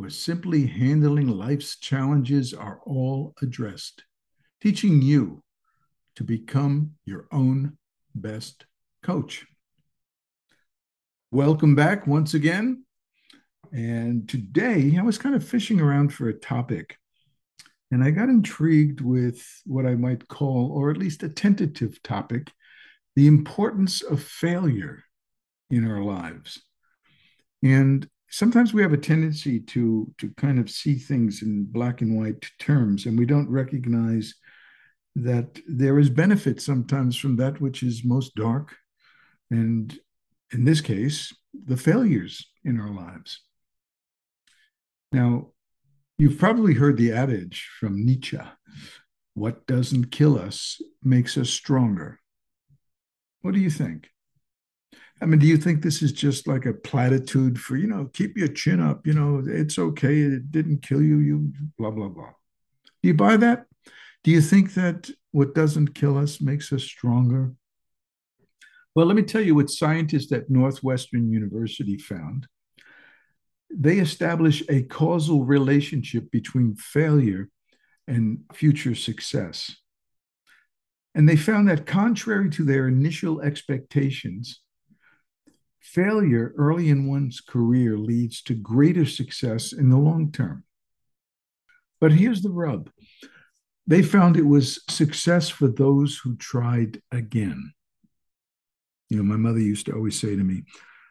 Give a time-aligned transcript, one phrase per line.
[0.00, 4.04] or simply handling life's challenges are all addressed,
[4.62, 5.42] teaching you
[6.16, 7.76] to become your own
[8.14, 8.64] best
[9.02, 9.46] coach.
[11.30, 12.84] Welcome back once again.
[13.72, 16.96] And today I was kind of fishing around for a topic,
[17.90, 22.50] and I got intrigued with what I might call, or at least a tentative topic,
[23.16, 25.04] the importance of failure
[25.68, 26.62] in our lives.
[27.62, 32.16] And sometimes we have a tendency to to kind of see things in black and
[32.16, 34.34] white terms and we don't recognize
[35.16, 38.76] that there is benefit sometimes from that which is most dark
[39.50, 39.98] and
[40.52, 41.34] in this case
[41.66, 43.40] the failures in our lives.
[45.12, 45.48] Now
[46.16, 48.38] you've probably heard the adage from nietzsche
[49.34, 52.20] what doesn't kill us makes us stronger.
[53.42, 54.10] What do you think
[55.22, 58.38] I mean, do you think this is just like a platitude for, you know, keep
[58.38, 62.32] your chin up, you know, it's okay, it didn't kill you, you blah, blah, blah.
[63.02, 63.66] Do you buy that?
[64.24, 67.52] Do you think that what doesn't kill us makes us stronger?
[68.94, 72.46] Well, let me tell you what scientists at Northwestern University found.
[73.70, 77.48] They establish a causal relationship between failure
[78.08, 79.76] and future success.
[81.14, 84.60] And they found that, contrary to their initial expectations,
[85.80, 90.64] failure early in one's career leads to greater success in the long term.
[92.00, 92.90] But here's the rub
[93.86, 97.72] they found it was success for those who tried again.
[99.08, 100.62] You know, my mother used to always say to me,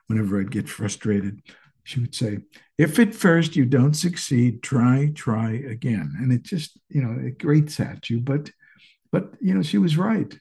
[0.08, 1.42] whenever I'd get frustrated,
[1.84, 2.40] she would say,
[2.78, 6.16] if at first you don't succeed, try, try again.
[6.20, 8.22] And it just, you know, it grates at you.
[8.22, 8.50] But,
[9.12, 10.34] but, you know, she was right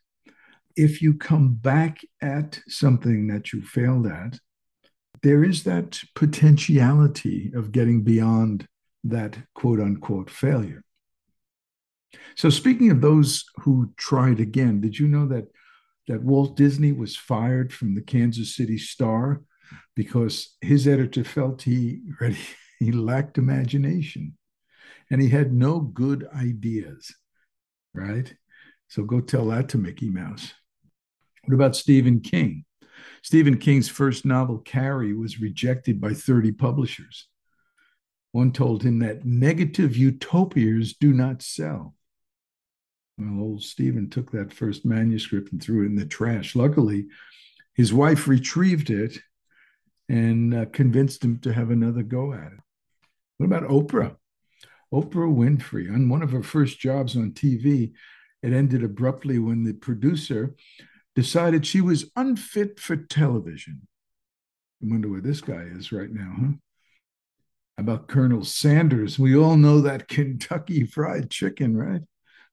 [0.78, 4.38] if you come back at something that you failed at,
[5.24, 8.68] there is that potentiality of getting beyond
[9.02, 10.84] that quote unquote failure.
[12.36, 15.48] So, speaking of those who tried again, did you know that,
[16.06, 19.42] that Walt Disney was fired from the Kansas City Star
[19.96, 22.02] because his editor felt he,
[22.78, 24.38] he lacked imagination
[25.10, 27.12] and he had no good ideas,
[27.92, 28.32] right?
[28.86, 30.54] So, go tell that to Mickey Mouse.
[31.48, 32.66] What about Stephen King?
[33.22, 37.26] Stephen King's first novel, Carrie, was rejected by 30 publishers.
[38.32, 41.94] One told him that negative utopias do not sell.
[43.16, 46.54] Well, old Stephen took that first manuscript and threw it in the trash.
[46.54, 47.06] Luckily,
[47.72, 49.18] his wife retrieved it
[50.06, 52.60] and uh, convinced him to have another go at it.
[53.38, 54.16] What about Oprah?
[54.92, 57.92] Oprah Winfrey, on one of her first jobs on TV,
[58.42, 60.54] it ended abruptly when the producer
[61.18, 63.88] decided she was unfit for television.
[64.80, 66.52] I wonder where this guy is right now, huh?
[67.76, 69.18] About Colonel Sanders.
[69.18, 72.02] We all know that Kentucky Fried Chicken, right?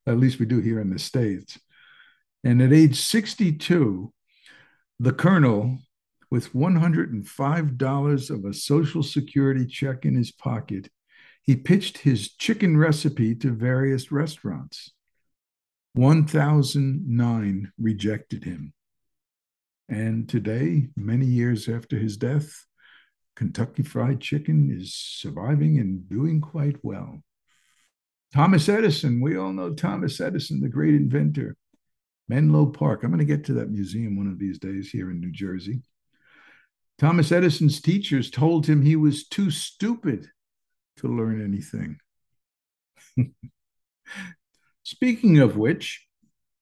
[0.04, 1.60] At least we do here in the States.
[2.42, 4.12] And at age 62,
[4.98, 5.78] the Colonel,
[6.28, 10.90] with $105 of a Social Security check in his pocket,
[11.40, 14.90] he pitched his chicken recipe to various restaurants.
[15.96, 18.74] 1009 rejected him.
[19.88, 22.66] And today, many years after his death,
[23.34, 27.22] Kentucky Fried Chicken is surviving and doing quite well.
[28.34, 31.56] Thomas Edison, we all know Thomas Edison, the great inventor.
[32.28, 33.02] Menlo Park.
[33.02, 35.82] I'm going to get to that museum one of these days here in New Jersey.
[36.98, 40.26] Thomas Edison's teachers told him he was too stupid
[40.98, 41.98] to learn anything.
[44.86, 46.06] Speaking of which,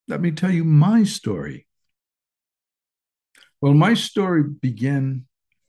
[0.08, 1.66] let me tell you my story.
[3.60, 5.26] Well, my story began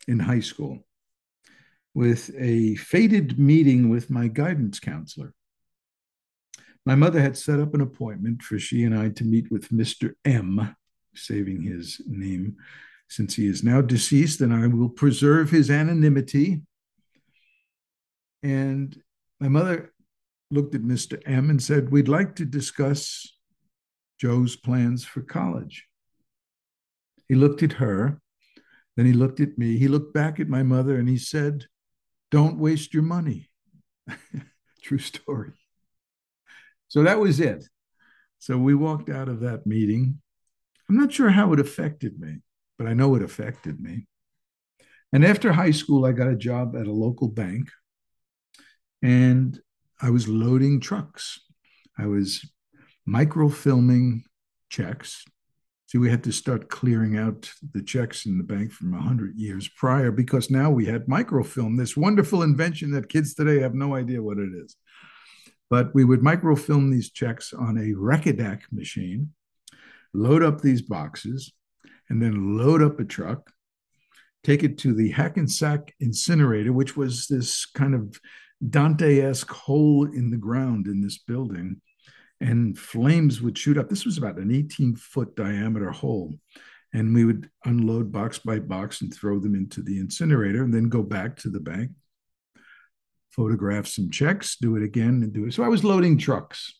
[0.07, 0.87] in high school
[1.93, 5.33] with a fated meeting with my guidance counselor.
[6.85, 10.13] My mother had set up an appointment for she and I to meet with Mr.
[10.23, 10.77] M,
[11.13, 12.55] saving his name,
[13.09, 16.61] since he is now deceased, and I will preserve his anonymity.
[18.41, 18.97] And
[19.41, 19.91] my mother
[20.51, 21.21] looked at Mr.
[21.25, 23.35] M and said, We'd like to discuss
[24.19, 25.85] Joe's plans for college.
[27.27, 28.21] He looked at her,
[28.95, 29.77] then he looked at me.
[29.77, 31.65] He looked back at my mother and he said,
[32.31, 33.49] Don't waste your money.
[34.81, 35.51] True story.
[36.87, 37.65] So that was it.
[38.39, 40.21] So we walked out of that meeting.
[40.87, 42.41] I'm not sure how it affected me,
[42.77, 44.07] but I know it affected me.
[45.11, 47.69] And after high school, I got a job at a local bank
[49.01, 49.59] and
[50.01, 51.39] I was loading trucks.
[51.97, 52.49] I was
[53.07, 54.23] microfilming
[54.69, 55.23] checks.
[55.87, 59.67] See, we had to start clearing out the checks in the bank from 100 years
[59.67, 64.21] prior because now we had microfilm, this wonderful invention that kids today have no idea
[64.21, 64.75] what it is.
[65.69, 69.33] But we would microfilm these checks on a Recordak machine,
[70.13, 71.53] load up these boxes,
[72.09, 73.51] and then load up a truck,
[74.43, 78.19] take it to the Hackensack incinerator, which was this kind of
[78.67, 81.81] Dante-esque hole in the ground in this building,
[82.41, 83.89] and flames would shoot up.
[83.89, 86.35] This was about an 18 foot diameter hole.
[86.93, 90.87] And we would unload box by box and throw them into the incinerator and then
[90.87, 91.91] go back to the bank,
[93.31, 95.53] photograph some checks, do it again, and do it.
[95.53, 96.79] So I was loading trucks.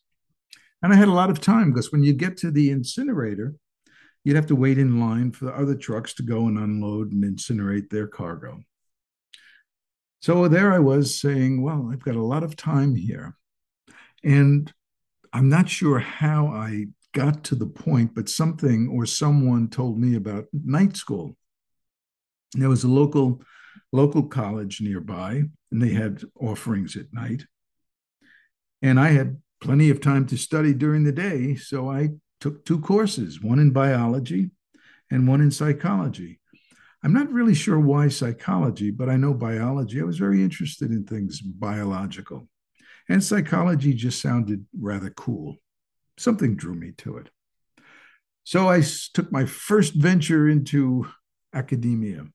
[0.82, 3.56] And I had a lot of time because when you get to the incinerator,
[4.24, 7.24] you'd have to wait in line for the other trucks to go and unload and
[7.24, 8.62] incinerate their cargo.
[10.26, 13.38] So there I was saying, well, I've got a lot of time here.
[14.24, 14.74] And
[15.32, 20.16] I'm not sure how I got to the point, but something or someone told me
[20.16, 21.38] about night school.
[22.54, 23.44] There was a local
[23.92, 27.46] local college nearby, and they had offerings at night.
[28.82, 32.80] And I had plenty of time to study during the day, so I took two
[32.80, 34.50] courses, one in biology
[35.12, 36.40] and one in psychology.
[37.06, 40.02] I'm not really sure why psychology, but I know biology.
[40.02, 42.50] I was very interested in things biological.
[43.08, 45.58] And psychology just sounded rather cool.
[46.18, 47.30] Something drew me to it.
[48.44, 48.82] So I
[49.14, 51.08] took my first venture into
[51.54, 52.26] academia.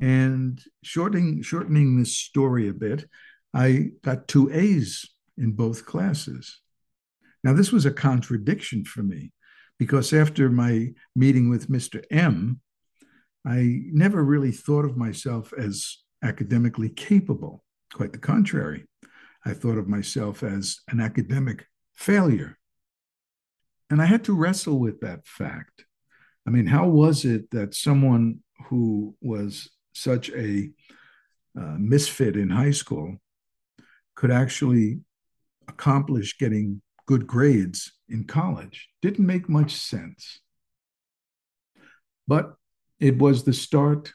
[0.00, 3.06] And shortening, shortening this story a bit,
[3.52, 6.58] I got two A's in both classes.
[7.44, 9.32] Now, this was a contradiction for me
[9.78, 12.02] because after my meeting with Mr.
[12.10, 12.58] M,
[13.46, 17.64] I never really thought of myself as academically capable.
[17.92, 18.86] Quite the contrary.
[19.44, 22.58] I thought of myself as an academic failure.
[23.90, 25.84] And I had to wrestle with that fact.
[26.46, 30.70] I mean, how was it that someone who was such a
[31.58, 33.16] uh, misfit in high school
[34.14, 35.00] could actually
[35.68, 38.88] accomplish getting good grades in college?
[39.02, 40.40] Didn't make much sense.
[42.26, 42.54] But
[43.02, 44.12] it was the start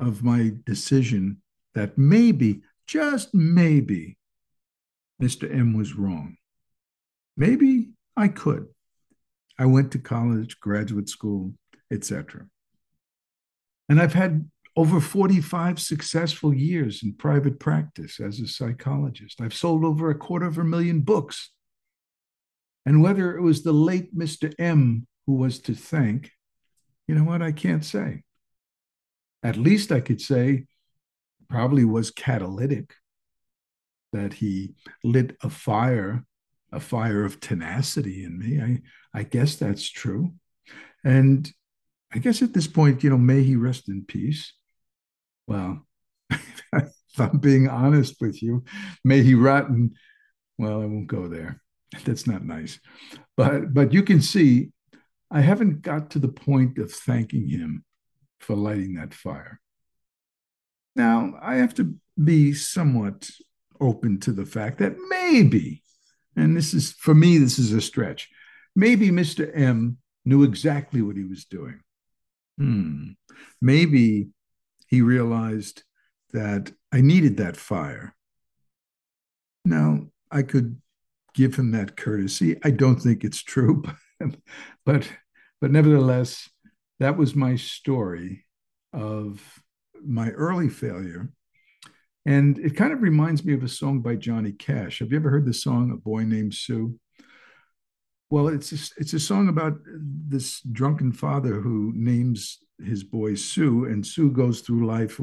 [0.00, 1.42] of my decision
[1.74, 4.16] that maybe, just maybe,
[5.22, 5.54] Mr.
[5.54, 6.38] M was wrong.
[7.36, 8.68] Maybe I could.
[9.58, 11.52] I went to college, graduate school,
[11.92, 12.46] etc.
[13.90, 19.38] And I've had over 45 successful years in private practice as a psychologist.
[19.42, 21.50] I've sold over a quarter of a million books.
[22.86, 24.54] And whether it was the late Mr.
[24.58, 26.32] M who was to thank,
[27.12, 28.22] you know what, I can't say.
[29.42, 30.64] At least I could say
[31.50, 32.94] probably was catalytic
[34.14, 34.72] that he
[35.04, 36.24] lit a fire,
[36.72, 38.62] a fire of tenacity in me.
[38.62, 38.80] I,
[39.20, 40.32] I guess that's true.
[41.04, 41.52] And
[42.14, 44.54] I guess at this point, you know, may he rest in peace.
[45.46, 45.86] Well,
[46.30, 48.64] if I'm being honest with you,
[49.04, 49.96] may he rot in,
[50.56, 51.60] well, I won't go there.
[52.06, 52.80] That's not nice.
[53.36, 54.70] But but you can see
[55.32, 57.84] I haven't got to the point of thanking him
[58.38, 59.60] for lighting that fire.
[60.94, 63.30] Now, I have to be somewhat
[63.80, 65.82] open to the fact that maybe,
[66.36, 68.28] and this is for me, this is a stretch,
[68.76, 69.50] maybe Mr.
[69.58, 69.96] M
[70.26, 71.80] knew exactly what he was doing.
[72.58, 73.12] Hmm.
[73.60, 74.28] Maybe
[74.86, 75.82] he realized
[76.34, 78.14] that I needed that fire.
[79.64, 80.80] Now, I could
[81.34, 82.58] give him that courtesy.
[82.62, 83.82] I don't think it's true,
[84.20, 84.36] but
[84.84, 85.08] but,
[85.62, 86.50] but nevertheless,
[87.00, 88.44] that was my story
[88.92, 89.40] of
[90.04, 91.30] my early failure
[92.24, 95.00] and it kind of reminds me of a song by Johnny Cash.
[95.00, 96.98] Have you ever heard the song "A Boy Named Sue"?
[98.30, 103.86] Well, it's a, it's a song about this drunken father who names his boy Sue,
[103.86, 105.20] and Sue goes through life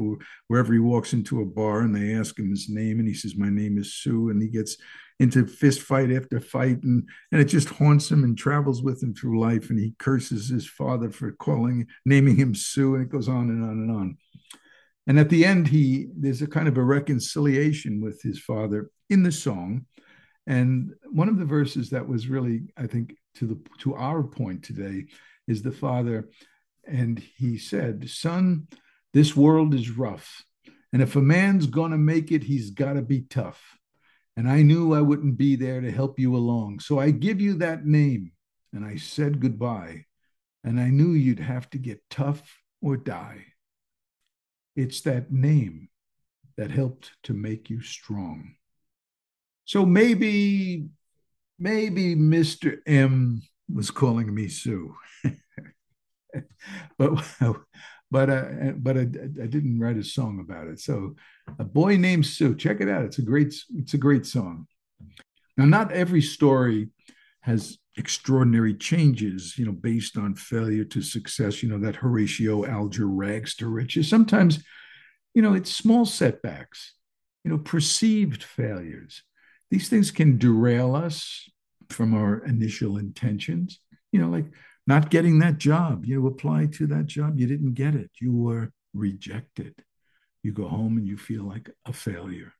[0.48, 3.34] wherever he walks into a bar and they ask him his name, and he says,
[3.36, 4.76] "My name is Sue," and he gets
[5.20, 9.14] into fist fight after fight, and and it just haunts him and travels with him
[9.14, 13.28] through life, and he curses his father for calling naming him Sue, and it goes
[13.28, 14.18] on and on and on.
[15.06, 19.22] And at the end, he there's a kind of a reconciliation with his father in
[19.22, 19.86] the song.
[20.46, 24.64] And one of the verses that was really, I think, to the to our point
[24.64, 25.04] today
[25.46, 26.30] is the father,
[26.86, 28.68] and he said, "Son,
[29.12, 30.44] this world is rough,
[30.94, 33.76] and if a man's gonna make it, he's got to be tough.
[34.40, 36.80] And I knew I wouldn't be there to help you along.
[36.80, 38.32] So I give you that name,
[38.72, 40.06] and I said goodbye,
[40.64, 43.44] and I knew you'd have to get tough or die.
[44.74, 45.90] It's that name
[46.56, 48.54] that helped to make you strong.
[49.66, 50.88] So maybe,
[51.58, 52.78] maybe Mr.
[52.86, 54.94] M was calling me Sue.
[56.96, 57.22] but
[58.10, 60.80] but uh, but I, I, didn't write a song about it.
[60.80, 61.14] So,
[61.58, 62.54] a boy named Sue.
[62.54, 63.04] Check it out.
[63.04, 64.66] It's a great it's a great song.
[65.56, 66.88] Now, not every story
[67.40, 71.62] has extraordinary changes, you know, based on failure to success.
[71.62, 74.08] You know that Horatio Alger rags to riches.
[74.08, 74.62] Sometimes,
[75.34, 76.94] you know, it's small setbacks.
[77.44, 79.22] You know, perceived failures.
[79.70, 81.48] These things can derail us
[81.88, 83.80] from our initial intentions.
[84.12, 84.46] You know, like
[84.86, 86.04] not getting that job.
[86.04, 88.10] You apply to that job, you didn't get it.
[88.20, 89.74] You were rejected.
[90.42, 92.54] You go home and you feel like a failure.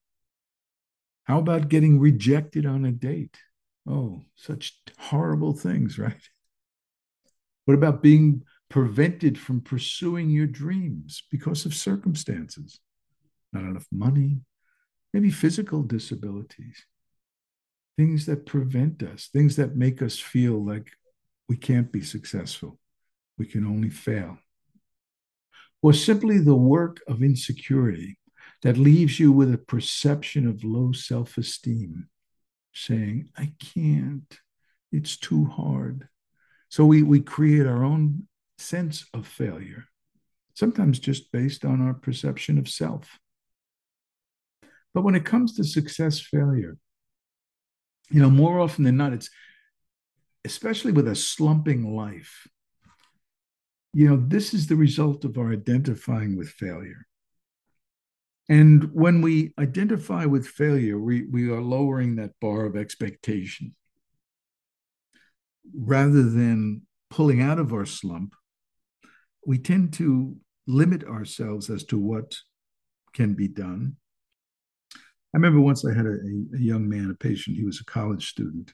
[1.24, 3.38] How about getting rejected on a date?
[3.88, 6.28] Oh, such horrible things, right?
[7.64, 12.80] What about being prevented from pursuing your dreams because of circumstances?
[13.52, 14.40] Not enough money,
[15.12, 16.84] maybe physical disabilities,
[17.96, 20.90] things that prevent us, things that make us feel like
[21.48, 22.78] we can't be successful.
[23.38, 24.38] We can only fail.
[25.82, 28.18] Or simply the work of insecurity
[28.62, 32.08] that leaves you with a perception of low self esteem,
[32.74, 34.38] saying, I can't,
[34.92, 36.08] it's too hard.
[36.68, 39.86] So we, we create our own sense of failure,
[40.54, 43.18] sometimes just based on our perception of self.
[44.92, 46.76] But when it comes to success failure,
[48.10, 49.30] you know, more often than not, it's
[50.44, 52.46] especially with a slumping life,
[53.92, 57.06] you know, this is the result of our identifying with failure.
[58.48, 63.74] And when we identify with failure, we, we are lowering that bar of expectation.
[65.72, 68.34] Rather than pulling out of our slump,
[69.46, 72.36] we tend to limit ourselves as to what
[73.12, 73.96] can be done.
[74.96, 76.16] I remember once I had a,
[76.54, 78.72] a young man, a patient, he was a college student,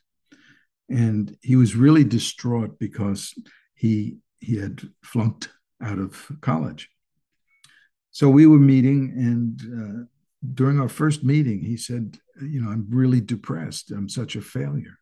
[0.89, 3.35] and he was really distraught because
[3.75, 5.51] he he had flunked
[5.83, 6.89] out of college.
[8.11, 10.05] So we were meeting, and uh,
[10.55, 13.91] during our first meeting, he said, "You know, I'm really depressed.
[13.91, 14.99] I'm such a failure."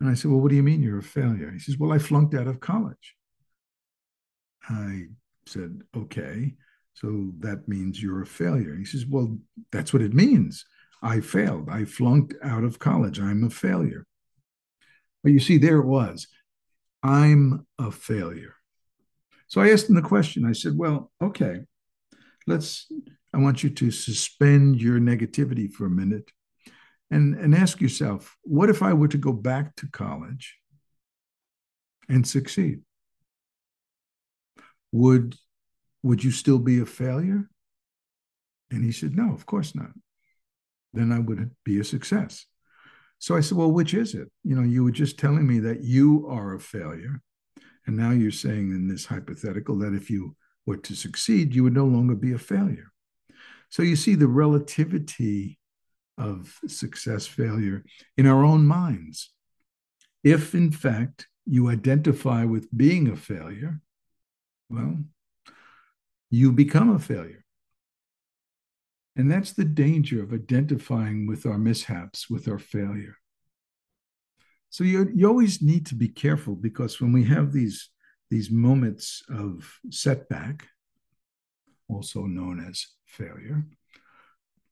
[0.00, 1.98] And I said, "Well, what do you mean you're a failure?" He says, "Well, I
[1.98, 3.16] flunked out of college."
[4.68, 5.04] I
[5.46, 6.54] said, "Okay."
[7.00, 8.76] So that means you're a failure.
[8.76, 9.38] He says, Well,
[9.72, 10.64] that's what it means.
[11.02, 11.68] I failed.
[11.70, 13.18] I flunked out of college.
[13.18, 14.06] I'm a failure.
[15.22, 16.26] But you see, there it was.
[17.02, 18.54] I'm a failure.
[19.48, 20.44] So I asked him the question.
[20.44, 21.60] I said, Well, okay,
[22.46, 22.90] let's,
[23.34, 26.30] I want you to suspend your negativity for a minute
[27.10, 30.56] and, and ask yourself, what if I were to go back to college
[32.08, 32.82] and succeed?
[34.92, 35.36] Would,
[36.02, 37.48] would you still be a failure?
[38.70, 39.90] And he said, No, of course not.
[40.92, 42.46] Then I would be a success.
[43.20, 44.28] So I said, Well, which is it?
[44.42, 47.20] You know, you were just telling me that you are a failure.
[47.86, 50.36] And now you're saying in this hypothetical that if you
[50.66, 52.92] were to succeed, you would no longer be a failure.
[53.68, 55.58] So you see the relativity
[56.18, 57.84] of success failure
[58.16, 59.30] in our own minds.
[60.24, 63.80] If in fact you identify with being a failure,
[64.68, 64.96] well,
[66.30, 67.44] you become a failure.
[69.16, 73.16] And that's the danger of identifying with our mishaps, with our failure.
[74.70, 77.90] So you, you always need to be careful because when we have these,
[78.30, 80.68] these moments of setback,
[81.88, 83.64] also known as failure,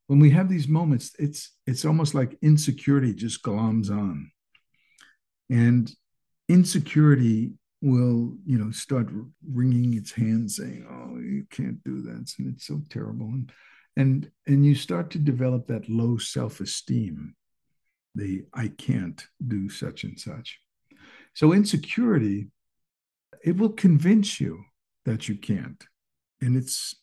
[0.06, 4.30] when we have these moments, it's it's almost like insecurity just gloms on.
[5.50, 5.90] And
[6.48, 9.08] insecurity will you know start
[9.46, 13.52] wringing its hands saying oh you can't do that and it's so terrible and
[13.98, 17.34] and and you start to develop that low self-esteem.
[18.14, 20.58] The i can't do such and such.
[21.34, 22.50] So insecurity
[23.44, 24.64] it will convince you
[25.04, 25.84] that you can't.
[26.40, 26.94] And it's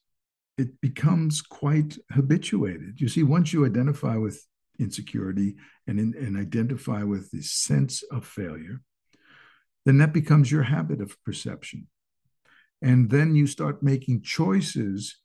[0.57, 2.99] it becomes quite habituated.
[2.99, 4.41] You see once you identify with
[4.79, 5.55] insecurity
[5.87, 8.81] and, in, and identify with the sense of failure
[9.85, 11.87] then that becomes your habit of perception.
[12.81, 15.17] And then you start making choices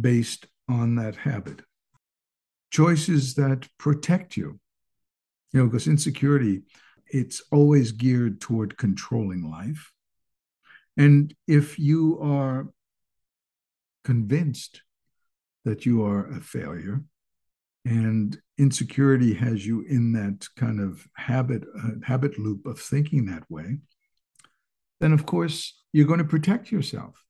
[0.00, 1.62] based on that habit.
[2.70, 4.58] Choices that protect you.
[5.52, 6.62] You know, because insecurity,
[7.06, 9.92] it's always geared toward controlling life.
[10.96, 12.68] And if you are
[14.04, 14.82] convinced
[15.64, 17.04] that you are a failure,
[17.84, 23.42] and insecurity has you in that kind of habit uh, habit loop of thinking that
[23.50, 23.78] way
[25.00, 27.24] then of course you're going to protect yourself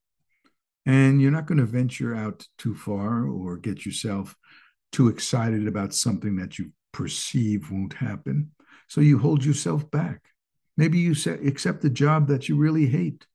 [0.86, 4.36] and you're not going to venture out too far or get yourself
[4.90, 8.50] too excited about something that you perceive won't happen
[8.88, 10.20] so you hold yourself back
[10.76, 11.12] maybe you
[11.46, 13.26] accept a job that you really hate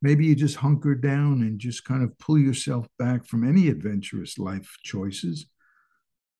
[0.00, 4.38] maybe you just hunker down and just kind of pull yourself back from any adventurous
[4.38, 5.46] life choices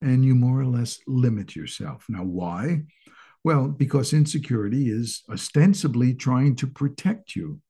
[0.02, 2.04] and you more or less limit yourself.
[2.08, 2.82] Now, why?
[3.44, 7.60] Well, because insecurity is ostensibly trying to protect you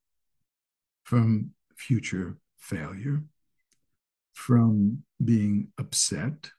[1.03, 3.23] from future failure,
[4.33, 6.49] from being upset.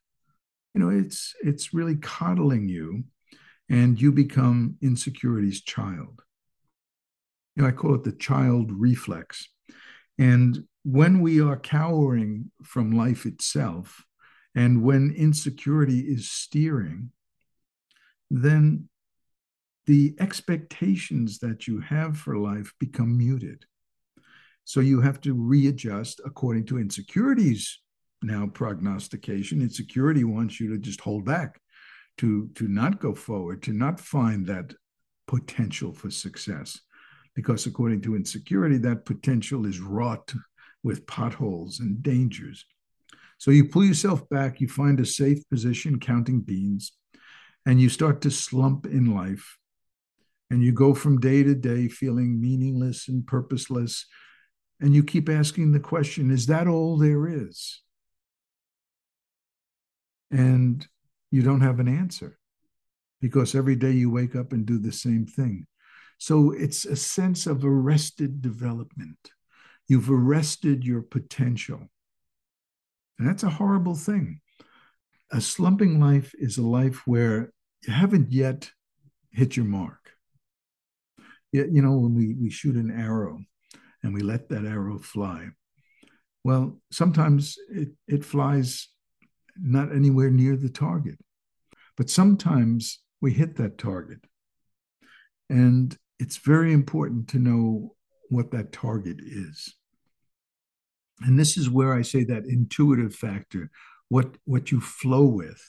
[0.74, 3.04] You know, it's it's really coddling you,
[3.68, 6.22] and you become insecurity's child.
[7.56, 9.48] You know, I call it the child reflex.
[10.18, 14.04] And when we are cowering from life itself,
[14.54, 17.10] and when insecurity is steering,
[18.30, 18.88] then
[19.86, 23.64] the expectations that you have for life become muted.
[24.64, 27.80] So you have to readjust according to insecurities
[28.22, 29.60] now prognostication.
[29.60, 31.60] Insecurity wants you to just hold back,
[32.18, 34.74] to, to not go forward, to not find that
[35.26, 36.80] potential for success.
[37.34, 40.32] Because according to insecurity, that potential is wrought
[40.82, 42.64] with potholes and dangers.
[43.38, 46.92] So you pull yourself back, you find a safe position counting beans,
[47.66, 49.58] and you start to slump in life.
[50.50, 54.06] And you go from day to day feeling meaningless and purposeless.
[54.84, 57.80] And you keep asking the question is that all there is?
[60.30, 60.86] And
[61.30, 62.38] you don't have an answer
[63.22, 65.66] because every day you wake up and do the same thing.
[66.18, 69.30] So it's a sense of arrested development.
[69.88, 71.88] You've arrested your potential.
[73.18, 74.42] And that's a horrible thing.
[75.32, 77.54] A slumping life is a life where
[77.86, 78.70] you haven't yet
[79.30, 80.10] hit your mark.
[81.52, 83.40] You know, when we, we shoot an arrow
[84.04, 85.48] and we let that arrow fly,
[86.44, 88.88] well, sometimes it, it flies
[89.56, 91.18] not anywhere near the target,
[91.96, 94.18] but sometimes we hit that target.
[95.48, 97.96] And it's very important to know
[98.28, 99.74] what that target is.
[101.22, 103.70] And this is where I say that intuitive factor,
[104.08, 105.62] what what you flow with,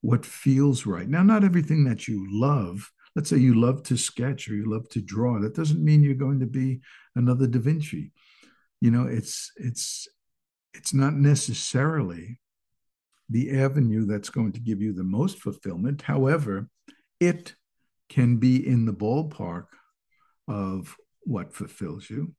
[0.00, 1.08] what feels right.
[1.08, 2.90] Now, not everything that you love.
[3.18, 5.40] Let's say you love to sketch or you love to draw.
[5.40, 6.78] That doesn't mean you're going to be
[7.16, 8.12] another Da Vinci.
[8.80, 10.06] You know, it's it's
[10.72, 12.38] it's not necessarily
[13.28, 16.02] the avenue that's going to give you the most fulfillment.
[16.02, 16.68] However,
[17.18, 17.56] it
[18.08, 19.66] can be in the ballpark
[20.46, 22.36] of what fulfills you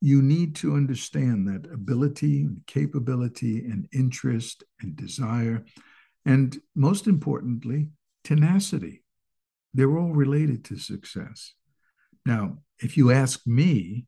[0.00, 5.64] you need to understand that ability and capability and interest and desire,
[6.24, 7.90] and most importantly,
[8.24, 9.04] tenacity.
[9.76, 11.52] They're all related to success.
[12.24, 14.06] Now, if you ask me,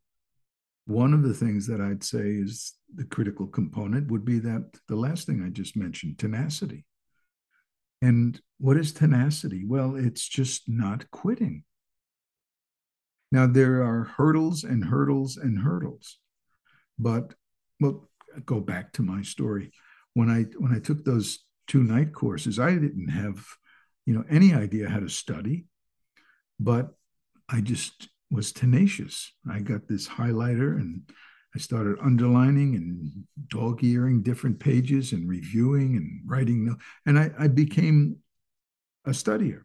[0.87, 4.95] one of the things that I'd say is the critical component would be that the
[4.95, 6.85] last thing I just mentioned tenacity.
[8.01, 9.63] And what is tenacity?
[9.63, 11.63] Well, it's just not quitting.
[13.31, 16.17] Now, there are hurdles and hurdles and hurdles.
[16.97, 17.35] But,
[17.79, 18.09] well,
[18.43, 19.71] go back to my story.
[20.15, 23.45] When I when I took those two night courses, I didn't have,
[24.09, 25.65] you know, any idea how to study,
[26.59, 26.95] but
[27.47, 29.31] I just was tenacious.
[29.47, 31.03] I got this highlighter and
[31.55, 36.75] I started underlining and dog earing different pages and reviewing and writing.
[37.05, 38.17] And I, I became
[39.05, 39.61] a studier.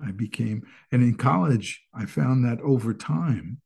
[0.00, 3.60] I became, and in college, I found that over time,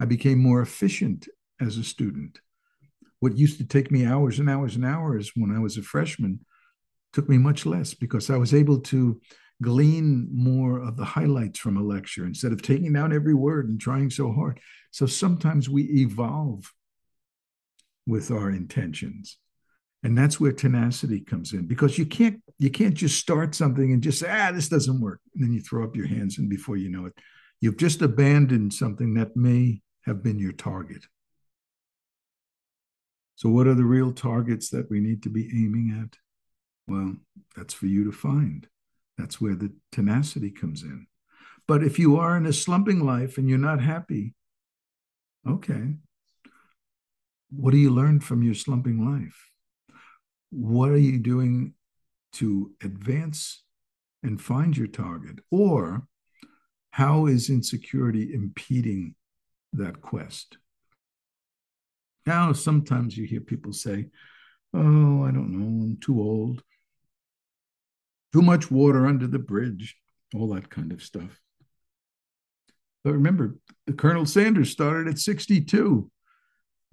[0.00, 1.28] I became more efficient
[1.60, 2.40] as a student.
[3.20, 6.40] What used to take me hours and hours and hours when I was a freshman
[7.12, 9.20] took me much less because I was able to
[9.62, 13.80] glean more of the highlights from a lecture instead of taking down every word and
[13.80, 14.60] trying so hard.
[14.90, 16.72] So sometimes we evolve
[18.06, 19.38] with our intentions.
[20.02, 24.02] And that's where tenacity comes in because you can't you can't just start something and
[24.02, 25.20] just say ah this doesn't work.
[25.34, 27.14] And then you throw up your hands and before you know it
[27.60, 31.04] you've just abandoned something that may have been your target.
[33.34, 36.16] So what are the real targets that we need to be aiming at
[36.86, 37.16] well
[37.56, 38.68] that's for you to find
[39.18, 41.06] that's where the tenacity comes in
[41.66, 44.34] but if you are in a slumping life and you're not happy
[45.48, 45.94] okay
[47.50, 49.50] what do you learn from your slumping life
[50.50, 51.74] what are you doing
[52.32, 53.62] to advance
[54.22, 55.38] and find your target?
[55.50, 56.06] Or
[56.90, 59.14] how is insecurity impeding
[59.72, 60.58] that quest?
[62.26, 64.06] Now, sometimes you hear people say,
[64.74, 65.84] Oh, I don't know.
[65.84, 66.62] I'm too old.
[68.36, 69.96] Too much water under the bridge,
[70.34, 71.40] all that kind of stuff.
[73.02, 76.10] But remember, the Colonel Sanders started at 62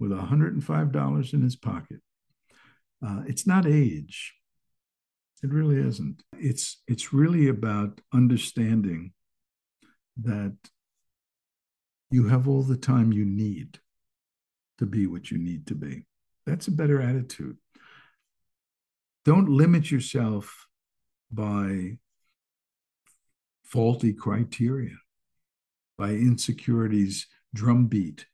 [0.00, 2.00] with $105 in his pocket.
[3.06, 4.32] Uh, it's not age.
[5.42, 6.22] It really isn't.
[6.38, 9.12] It's it's really about understanding
[10.22, 10.56] that
[12.10, 13.80] you have all the time you need
[14.78, 16.06] to be what you need to be.
[16.46, 17.58] That's a better attitude.
[19.26, 20.68] Don't limit yourself
[21.34, 21.98] by
[23.64, 24.96] faulty criteria,
[25.98, 28.26] by insecurities drumbeat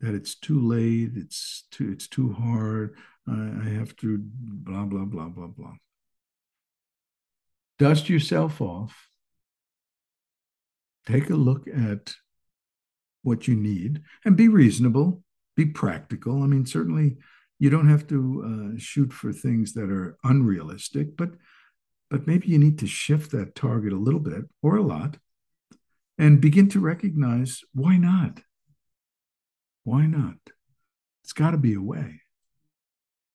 [0.00, 2.94] that it's too late, it's too it's too hard,
[3.26, 3.32] I,
[3.64, 5.74] I have to blah blah blah blah blah.
[7.78, 9.08] Dust yourself off.
[11.06, 12.14] Take a look at
[13.22, 15.22] what you need and be reasonable,
[15.56, 16.42] be practical.
[16.42, 17.16] I mean, certainly
[17.58, 21.30] you don't have to uh, shoot for things that are unrealistic, but
[22.10, 25.18] but maybe you need to shift that target a little bit or a lot
[26.16, 28.40] and begin to recognize why not?
[29.84, 30.36] Why not?
[31.22, 32.22] It's got to be a way.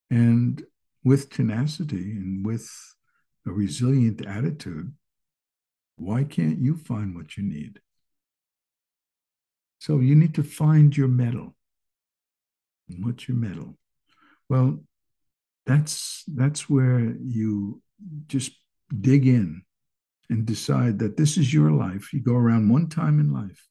[0.09, 0.63] And
[1.03, 2.69] with tenacity and with
[3.45, 4.93] a resilient attitude,
[5.95, 7.79] why can't you find what you need?
[9.79, 11.55] So you need to find your mettle.
[12.99, 13.77] What's your mettle?
[14.49, 14.79] Well,
[15.65, 17.81] that's that's where you
[18.27, 18.51] just
[19.01, 19.63] dig in
[20.29, 22.13] and decide that this is your life.
[22.13, 23.67] You go around one time in life.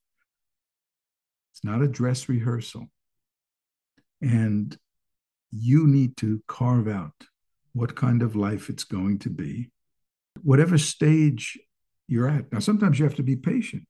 [1.53, 2.89] It's not a dress rehearsal.
[4.21, 4.77] And
[5.51, 7.27] you need to carve out
[7.73, 9.71] what kind of life it's going to be,
[10.43, 11.59] whatever stage
[12.07, 12.53] you're at.
[12.53, 13.87] Now, sometimes you have to be patient.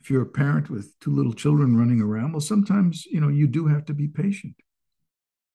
[0.00, 3.46] If you're a parent with two little children running around, well, sometimes you know you
[3.46, 4.54] do have to be patient,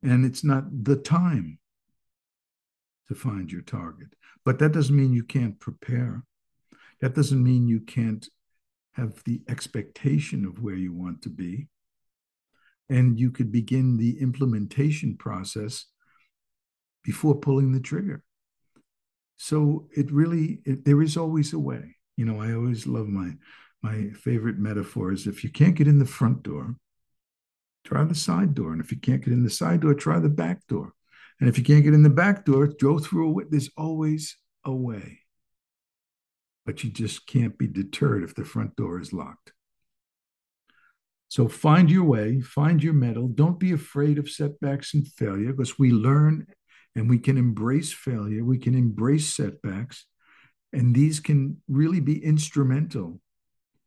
[0.03, 1.57] and it's not the time
[3.07, 4.09] to find your target.
[4.45, 6.23] But that doesn't mean you can't prepare.
[7.01, 8.27] That doesn't mean you can't
[8.93, 11.67] have the expectation of where you want to be
[12.89, 15.85] and you could begin the implementation process
[17.03, 18.23] before pulling the trigger.
[19.37, 21.95] So it really it, there is always a way.
[22.15, 23.31] You know, I always love my
[23.81, 26.75] my favorite metaphor is if you can't get in the front door,
[27.83, 30.29] try the side door, and if you can't get in the side door, try the
[30.29, 30.93] back door,
[31.39, 34.73] and if you can't get in the back door, go through a There's always a
[34.73, 35.19] way,
[36.65, 39.51] but you just can't be deterred if the front door is locked.
[41.27, 43.27] So find your way, find your mettle.
[43.27, 46.47] Don't be afraid of setbacks and failure because we learn
[46.95, 50.05] and we can embrace failure, we can embrace setbacks,
[50.71, 53.19] and these can really be instrumental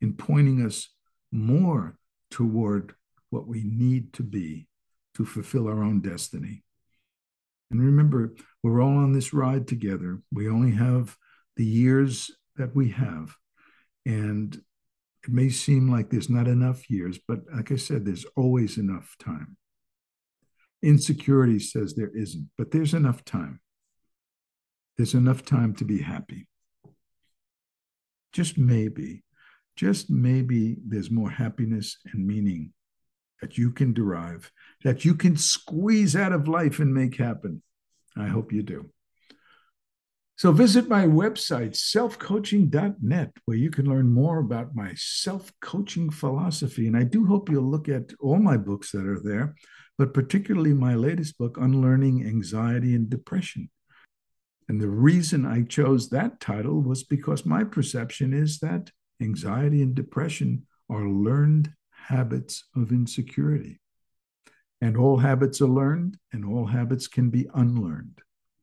[0.01, 0.91] in pointing us
[1.33, 1.97] more
[2.31, 2.95] toward
[3.31, 4.69] what we need to be
[5.15, 6.63] to fulfill our own destiny.
[7.71, 10.21] And remember, we're all on this ride together.
[10.33, 11.17] We only have
[11.57, 13.35] the years that we have.
[14.07, 14.55] And
[15.25, 19.17] it may seem like there's not enough years, but like I said, there's always enough
[19.19, 19.57] time.
[20.83, 23.61] Insecurity says there isn't, but there's enough time.
[24.97, 26.49] There's enough time to be happy.
[28.33, 29.25] Just maybe,
[29.77, 32.73] just maybe there's more happiness and meaning
[33.41, 34.51] that you can derive,
[34.85, 37.63] that you can squeeze out of life and make happen.
[38.17, 38.91] I hope you do.
[40.37, 46.87] So visit my website, selfcoaching.net, where you can learn more about my self coaching philosophy.
[46.87, 49.57] And I do hope you'll look at all my books that are there,
[49.97, 53.69] but particularly my latest book, Unlearning Anxiety and Depression.
[54.69, 59.93] And the reason I chose that title was because my perception is that anxiety and
[59.95, 61.73] depression are learned
[62.09, 63.81] habits of insecurity.
[64.81, 68.21] And all habits are learned, and all habits can be unlearned,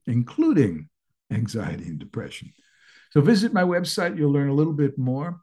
[0.07, 0.89] including
[1.31, 2.53] anxiety and depression.
[3.11, 5.41] So visit my website, you'll learn a little bit more.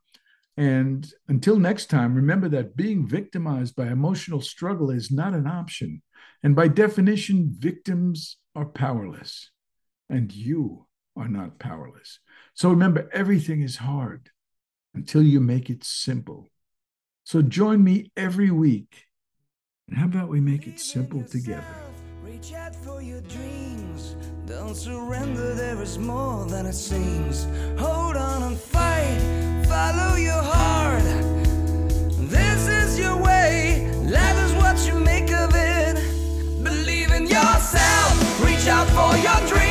[0.57, 6.03] And until next time, remember that being victimized by emotional struggle is not an option.
[6.43, 9.51] And by definition, victims are powerless,
[10.11, 10.87] and you
[11.17, 12.19] are not powerless.
[12.55, 14.31] So remember, everything is hard
[14.95, 16.52] until you make it simple.
[17.25, 19.07] So join me every week.
[19.89, 21.65] And how about we make it simple together?
[22.23, 24.17] Reach out for your dreams.
[24.47, 27.45] Don't surrender, there is more than it seems.
[27.79, 29.19] Hold on and fight.
[29.67, 31.03] Follow your heart.
[32.29, 33.91] This is your way.
[34.05, 35.95] Life is what you make of it.
[36.65, 38.45] Believe in yourself.
[38.45, 39.62] Reach out for your dreams.